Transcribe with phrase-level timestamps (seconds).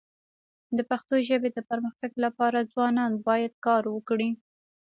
[0.77, 4.29] د پښتو ژبي د پرمختګ لپاره ځوانان باید کار وکړي.